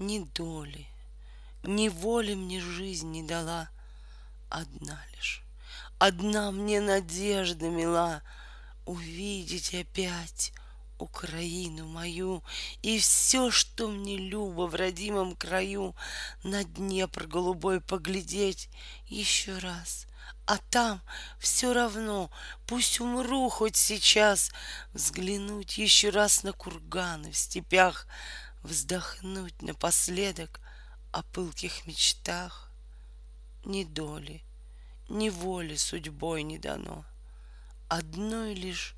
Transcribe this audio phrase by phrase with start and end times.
[0.00, 0.86] Ни доли,
[1.64, 3.68] ни воли мне жизнь не дала,
[4.48, 5.42] Одна лишь,
[5.98, 8.22] одна мне надежда мила
[8.86, 10.52] Увидеть опять
[11.00, 12.44] Украину мою
[12.80, 15.96] И все, что мне любо в родимом краю,
[16.44, 18.70] На Днепр голубой поглядеть
[19.08, 20.06] еще раз.
[20.46, 21.02] А там
[21.40, 22.30] все равно,
[22.68, 24.52] пусть умру хоть сейчас,
[24.92, 28.06] Взглянуть еще раз на курганы в степях,
[28.62, 30.60] Вздохнуть напоследок
[31.12, 32.70] о пылких мечтах.
[33.64, 34.42] Ни доли,
[35.08, 37.04] ни воли судьбой не дано,
[37.88, 38.94] Одной лишь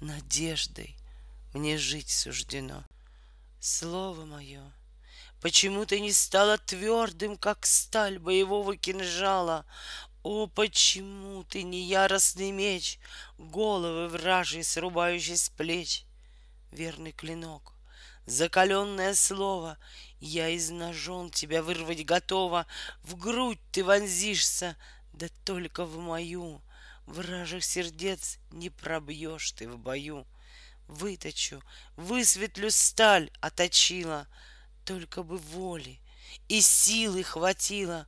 [0.00, 0.96] надеждой
[1.54, 2.84] мне жить суждено.
[3.60, 4.72] Слово мое,
[5.40, 9.64] почему ты не стала твердым, Как сталь боевого кинжала?
[10.22, 12.98] О, почему ты не яростный меч,
[13.38, 16.04] Головы вражьи срубающий с плеч?
[16.72, 17.73] Верный клинок,
[18.26, 19.78] закаленное слово,
[20.20, 22.66] Я из ножон тебя вырвать готова,
[23.02, 24.76] В грудь ты вонзишься,
[25.12, 26.62] да только в мою.
[27.06, 30.26] Вражих сердец не пробьешь ты в бою.
[30.86, 31.62] Выточу,
[31.96, 34.26] высветлю сталь, оточила,
[34.84, 36.00] Только бы воли
[36.48, 38.06] и силы хватило,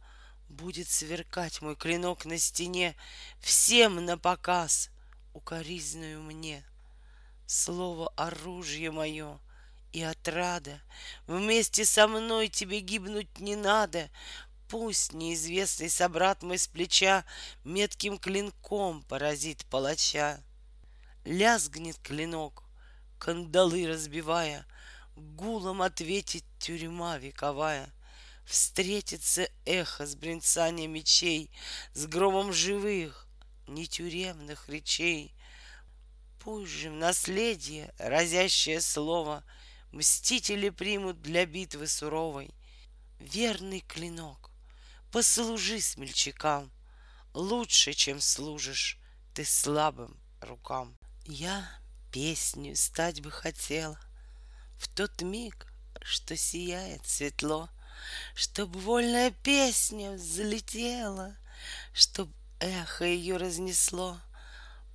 [0.49, 2.95] Будет сверкать мой клинок на стене.
[3.41, 4.91] Всем на показ,
[5.35, 6.65] укоризною мне.
[7.47, 9.41] Слово оружие мое
[9.97, 10.79] и отрада,
[11.27, 14.11] Вместе со мной тебе гибнуть не надо,
[14.69, 17.25] Пусть неизвестный собрат мой с плеча
[17.65, 20.43] Метким клинком поразит палача.
[21.25, 22.65] Лязгнет клинок,
[23.19, 24.67] кандалы разбивая,
[25.17, 27.91] Гулом ответит тюрьма вековая.
[28.45, 31.51] Встретится эхо с бренцанием мечей,
[31.95, 33.27] С громом живых,
[33.67, 35.35] не тюремных речей.
[36.39, 39.43] Пусть же в наследие разящее слово
[39.93, 42.51] Мстители примут для битвы суровой.
[43.19, 44.51] Верный клинок,
[45.11, 46.71] послужи смельчакам
[47.33, 48.99] Лучше, чем служишь
[49.35, 50.97] ты слабым рукам.
[51.27, 51.69] Я
[52.13, 53.99] песню стать бы хотела
[54.79, 55.67] В тот миг,
[56.03, 57.69] что сияет светло,
[58.35, 61.37] Чтоб вольная песня взлетела,
[61.93, 62.31] Чтоб
[62.61, 64.21] эхо ее разнесло,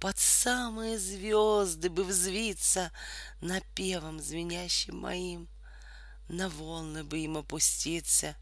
[0.02, 2.92] Под самые звезды бы взвиться
[3.40, 5.48] Напевом звенящим моим,
[6.28, 8.36] На волны бы им опуститься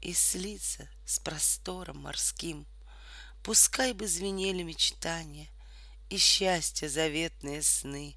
[0.00, 2.66] И слиться с простором морским.
[3.42, 5.48] Пускай бы звенели мечтания
[6.08, 8.16] И счастья заветные сны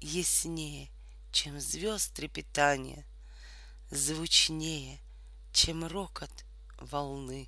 [0.00, 0.90] Яснее,
[1.30, 3.06] чем звезд трепетания,
[3.92, 4.98] Звучнее,
[5.52, 6.44] чем рокот
[6.76, 7.42] волны.